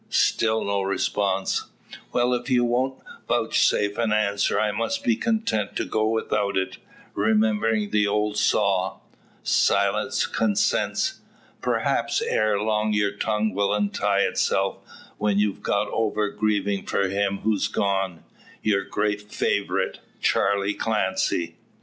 Still 0.09 0.63
no 0.65 0.81
response. 0.81 1.67
"Well; 2.11 2.33
if 2.33 2.49
you 2.49 2.63
won't 2.63 2.97
vouchsafe 3.27 3.99
an 3.99 4.11
answer, 4.11 4.59
I 4.59 4.71
must 4.71 5.03
be 5.03 5.15
content 5.15 5.75
to 5.75 5.85
go 5.85 6.07
without 6.09 6.57
it; 6.57 6.77
remembering 7.13 7.91
the 7.91 8.07
old 8.07 8.35
saw 8.35 8.97
`Silence 9.45 10.25
consents.' 10.27 11.19
Perhaps, 11.61 12.19
ere 12.23 12.59
long 12.59 12.93
your 12.93 13.11
tongue 13.11 13.53
will 13.53 13.75
untie 13.75 14.21
itself; 14.21 14.77
when 15.19 15.37
you've 15.37 15.61
got 15.61 15.87
over 15.89 16.29
grieving 16.31 16.83
for 16.87 17.07
him 17.07 17.41
who's 17.43 17.67
gone 17.67 18.23
your 18.63 18.83
great 18.83 19.31
favourite, 19.31 19.99
Charley 20.19 20.73
Clancy. 20.73 21.57